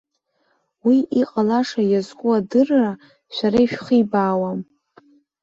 Уи 0.85 0.97
иҟалаша 1.21 1.81
иазку 1.91 2.27
адырра, 2.37 2.89
шәара 3.35 3.59
ишәхибаауам. 3.65 4.59